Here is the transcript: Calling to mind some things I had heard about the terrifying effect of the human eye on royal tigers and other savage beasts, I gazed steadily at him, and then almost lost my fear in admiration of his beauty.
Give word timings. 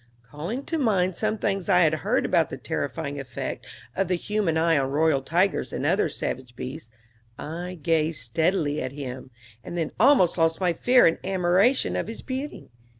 Calling 0.31 0.65
to 0.65 0.79
mind 0.79 1.15
some 1.15 1.37
things 1.37 1.69
I 1.69 1.81
had 1.81 1.93
heard 2.01 2.25
about 2.25 2.49
the 2.49 2.57
terrifying 2.57 3.19
effect 3.19 3.67
of 3.95 4.07
the 4.07 4.15
human 4.15 4.57
eye 4.57 4.75
on 4.75 4.89
royal 4.89 5.21
tigers 5.21 5.71
and 5.71 5.85
other 5.85 6.09
savage 6.09 6.55
beasts, 6.55 6.89
I 7.37 7.77
gazed 7.79 8.21
steadily 8.21 8.81
at 8.81 8.93
him, 8.93 9.29
and 9.63 9.77
then 9.77 9.91
almost 9.99 10.39
lost 10.39 10.59
my 10.59 10.73
fear 10.73 11.05
in 11.05 11.19
admiration 11.23 11.95
of 11.95 12.07
his 12.07 12.23
beauty. 12.23 12.71